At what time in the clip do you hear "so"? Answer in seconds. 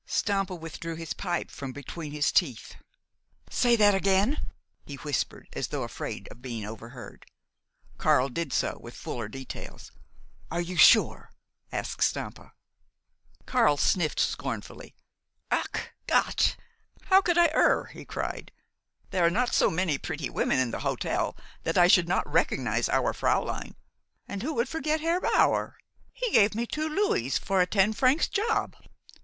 8.51-8.79, 19.53-19.69